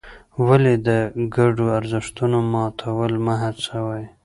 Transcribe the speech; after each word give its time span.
ولې 0.47 0.73
د 0.87 0.89
ګډو 1.35 1.65
ارزښتونو 1.77 2.37
ماتول 2.53 3.13
مه 3.25 3.35
هڅوې؟ 3.43 4.03